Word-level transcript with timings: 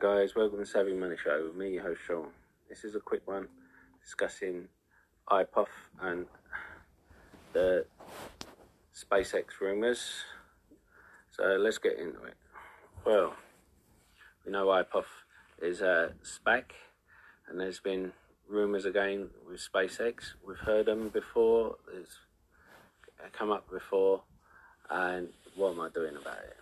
Guys, 0.00 0.34
welcome 0.34 0.58
to 0.58 0.64
Saving 0.64 0.98
Money 0.98 1.16
Show 1.22 1.44
with 1.44 1.56
me, 1.56 1.74
your 1.74 1.82
host 1.82 2.00
Sean. 2.06 2.28
This 2.70 2.84
is 2.84 2.94
a 2.94 3.00
quick 3.00 3.20
one 3.26 3.48
discussing 4.02 4.66
IPOF 5.30 5.66
and 6.00 6.24
the 7.52 7.84
SpaceX 8.96 9.60
rumours. 9.60 10.24
So 11.30 11.42
let's 11.60 11.76
get 11.76 11.98
into 11.98 12.24
it. 12.24 12.32
Well, 13.04 13.34
we 14.46 14.52
know 14.52 14.68
IPOF 14.68 15.04
is 15.60 15.82
a 15.82 16.14
SPAC 16.24 16.70
and 17.50 17.60
there's 17.60 17.80
been 17.80 18.12
rumours 18.48 18.86
again 18.86 19.28
with 19.46 19.60
SpaceX. 19.60 20.32
We've 20.42 20.56
heard 20.56 20.86
them 20.86 21.10
before, 21.10 21.76
it's 21.94 22.16
come 23.34 23.50
up 23.50 23.70
before, 23.70 24.22
and 24.88 25.28
what 25.56 25.72
am 25.72 25.80
I 25.82 25.90
doing 25.90 26.16
about 26.16 26.38
it? 26.38 26.56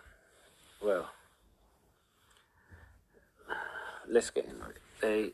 Well, 0.83 1.09
let's 4.09 4.31
get 4.31 4.45
it. 4.45 4.53
They 5.01 5.31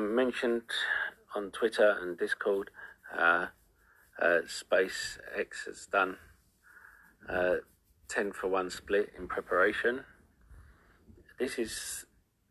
mentioned 0.00 0.62
on 1.34 1.50
Twitter 1.50 1.96
and 2.02 2.18
Discord 2.18 2.70
uh, 3.16 3.46
uh, 4.20 4.40
SpaceX 4.46 5.66
has 5.66 5.86
done 5.90 6.16
uh, 7.28 7.56
10 8.08 8.32
for 8.32 8.48
1 8.48 8.70
split 8.70 9.10
in 9.16 9.28
preparation. 9.28 10.04
This 11.38 11.58
is 11.58 12.04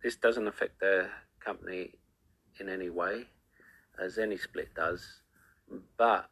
this 0.04 0.16
doesn't 0.16 0.48
affect 0.48 0.80
their 0.80 1.10
company 1.44 1.96
in 2.60 2.70
any 2.70 2.90
way, 2.90 3.26
as 4.02 4.18
any 4.18 4.38
split 4.38 4.74
does, 4.76 5.22
but 5.98 6.30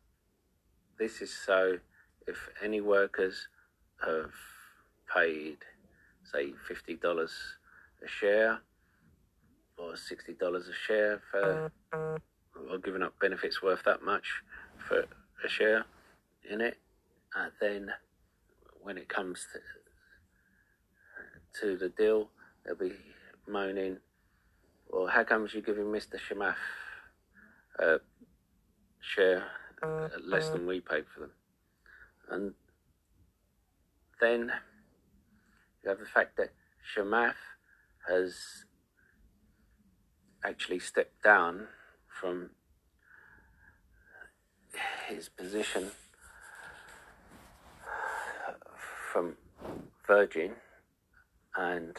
this 0.97 1.21
is 1.21 1.33
so 1.33 1.79
if 2.25 2.49
any 2.63 2.79
workers 2.79 3.49
have 4.05 4.31
paid, 5.13 5.57
say, 6.31 6.53
$50 6.69 7.29
a 8.03 8.07
share 8.07 8.59
or 9.77 9.93
$60 9.93 10.55
a 10.55 10.61
share 10.87 11.21
for, 11.31 11.71
mm-hmm. 11.93 12.71
or 12.71 12.77
giving 12.79 13.01
up 13.01 13.13
benefits 13.19 13.61
worth 13.61 13.83
that 13.83 14.03
much 14.03 14.41
for 14.87 15.05
a 15.43 15.49
share 15.49 15.85
in 16.49 16.61
it, 16.61 16.77
and 17.35 17.51
then 17.59 17.91
when 18.81 18.97
it 18.97 19.09
comes 19.09 19.45
to, 19.53 19.59
to 21.61 21.77
the 21.77 21.89
deal, 21.89 22.29
they'll 22.65 22.75
be 22.75 22.93
moaning, 23.47 23.97
well, 24.89 25.07
how 25.07 25.23
comes 25.23 25.53
you're 25.53 25.61
giving 25.61 25.85
Mr. 25.85 26.19
Chamath 26.19 26.55
a 27.79 27.99
share 28.99 29.43
uh, 29.83 30.07
less 30.23 30.45
mm-hmm. 30.45 30.53
than 30.53 30.67
we 30.67 30.79
paid 30.79 31.05
for 31.13 31.21
them? 31.21 31.31
And 32.29 32.53
then 34.21 34.51
you 35.85 35.89
have 35.89 35.99
the 35.99 36.05
fact 36.05 36.35
that 36.37 36.49
Chamath 36.95 37.35
has 38.09 38.65
actually 40.43 40.79
stepped 40.79 41.23
down 41.23 41.67
from 42.07 42.49
his 45.07 45.29
position 45.29 45.91
from 49.11 49.35
Virgin 50.07 50.53
and 51.55 51.95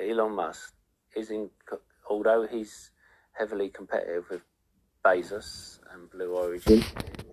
Elon 0.00 0.36
Musk 0.36 0.72
is 1.14 1.30
in, 1.30 1.50
although 2.08 2.46
he's 2.46 2.90
heavily 3.32 3.68
competitive 3.68 4.24
with 4.30 4.42
Bezos 5.04 5.80
and 5.92 6.10
Blue 6.10 6.34
Origin, 6.34 6.82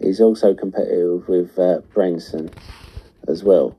he's 0.01 0.19
also 0.19 0.53
competitive 0.53 1.27
with 1.27 1.57
uh, 1.57 1.79
Branson 1.93 2.49
as 3.27 3.43
well. 3.43 3.77